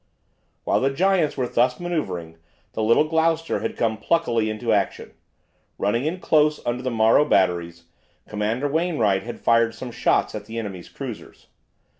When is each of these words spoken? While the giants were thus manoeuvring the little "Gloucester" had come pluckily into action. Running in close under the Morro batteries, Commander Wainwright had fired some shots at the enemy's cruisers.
While 0.63 0.79
the 0.81 0.89
giants 0.89 1.37
were 1.37 1.47
thus 1.47 1.79
manoeuvring 1.79 2.37
the 2.73 2.81
little 2.81 3.03
"Gloucester" 3.03 3.59
had 3.59 3.77
come 3.77 3.97
pluckily 3.99 4.49
into 4.49 4.73
action. 4.73 5.13
Running 5.77 6.05
in 6.05 6.19
close 6.19 6.59
under 6.65 6.81
the 6.81 6.89
Morro 6.89 7.23
batteries, 7.23 7.83
Commander 8.27 8.67
Wainwright 8.67 9.21
had 9.21 9.39
fired 9.39 9.75
some 9.75 9.91
shots 9.91 10.33
at 10.33 10.47
the 10.47 10.57
enemy's 10.57 10.89
cruisers. 10.89 11.49